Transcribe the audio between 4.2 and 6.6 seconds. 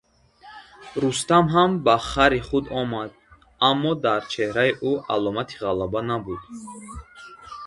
чеҳраи ӯ аломати ғалаба набуд.